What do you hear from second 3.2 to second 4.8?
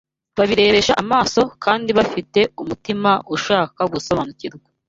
ushaka gusobanukirwa.